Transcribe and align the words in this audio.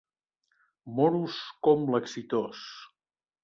Moros 1.01 1.37
com 1.69 1.87
l'exitós. 1.97 2.67